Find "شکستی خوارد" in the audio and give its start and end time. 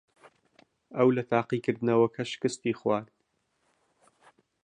2.31-3.13